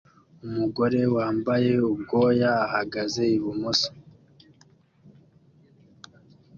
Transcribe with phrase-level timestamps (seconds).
[0.47, 3.89] Umugore wambaye ubwoya ahagaze ibumoso